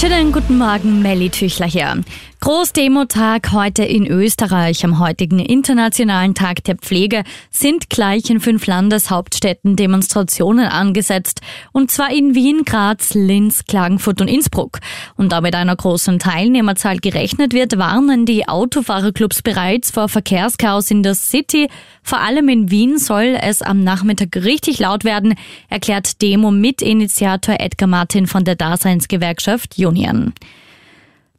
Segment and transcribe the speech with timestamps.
[0.00, 2.02] Schönen guten Morgen, Melly Tüchler hier.
[2.42, 4.82] Großdemotag heute in Österreich.
[4.82, 11.42] Am heutigen Internationalen Tag der Pflege sind gleich in fünf Landeshauptstädten Demonstrationen angesetzt.
[11.72, 14.78] Und zwar in Wien, Graz, Linz, Klagenfurt und Innsbruck.
[15.18, 21.02] Und da mit einer großen Teilnehmerzahl gerechnet wird, warnen die Autofahrerclubs bereits vor Verkehrschaos in
[21.02, 21.68] der City.
[22.02, 25.34] Vor allem in Wien soll es am Nachmittag richtig laut werden,
[25.68, 30.32] erklärt Demo-Mitinitiator Edgar Martin von der Daseinsgewerkschaft Union.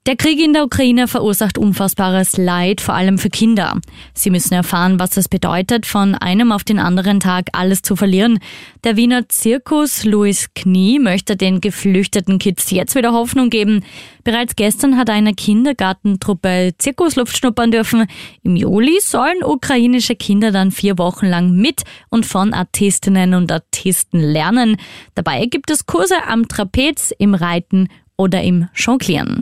[0.07, 3.79] Der Krieg in der Ukraine verursacht unfassbares Leid, vor allem für Kinder.
[4.15, 8.39] Sie müssen erfahren, was es bedeutet, von einem auf den anderen Tag alles zu verlieren.
[8.83, 13.85] Der Wiener Zirkus Louis Knie möchte den geflüchteten Kids jetzt wieder Hoffnung geben.
[14.23, 18.07] Bereits gestern hat eine Kindergartentruppe Zirkusluft schnuppern dürfen.
[18.41, 24.19] Im Juli sollen ukrainische Kinder dann vier Wochen lang mit und von Artistinnen und Artisten
[24.19, 24.77] lernen.
[25.13, 27.87] Dabei gibt es Kurse am Trapez, im Reiten
[28.21, 29.39] oder im Jonglieren.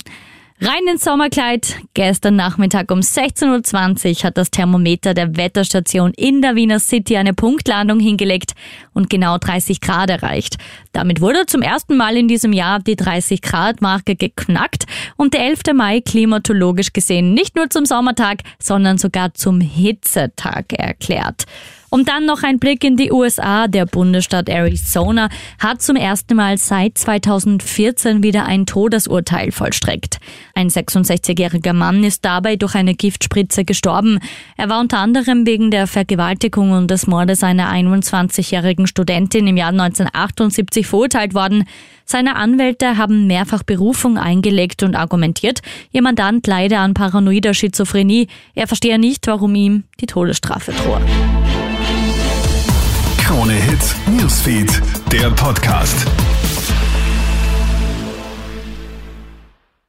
[0.61, 1.77] Rein ins Sommerkleid.
[1.94, 7.33] Gestern Nachmittag um 16.20 Uhr hat das Thermometer der Wetterstation in der Wiener City eine
[7.33, 8.55] Punktlandung hingelegt
[8.94, 10.58] und genau 30 Grad erreicht.
[10.91, 14.83] Damit wurde zum ersten Mal in diesem Jahr die 30 Grad Marke geknackt
[15.16, 15.61] und der 11.
[15.73, 21.45] Mai klimatologisch gesehen nicht nur zum Sommertag, sondern sogar zum Hitzetag erklärt.
[21.90, 23.68] Und dann noch ein Blick in die USA.
[23.68, 30.20] Der Bundesstaat Arizona hat zum ersten Mal seit 2014 wieder ein Todesurteil vollstreckt.
[30.54, 34.20] Ein 66-jähriger Mann ist dabei durch eine Giftspritze gestorben.
[34.58, 39.70] Er war unter anderem wegen der Vergewaltigung und des Mordes einer 21-jährigen Studentin im Jahr
[39.70, 41.64] 1978 verurteilt worden.
[42.06, 48.28] Seine Anwälte haben mehrfach Berufung eingelegt und argumentiert, ihr Mandant leide an paranoider Schizophrenie.
[48.56, 51.02] Er verstehe nicht, warum ihm die Todesstrafe drohe.
[54.50, 56.28] Newsfeed, der Podcast.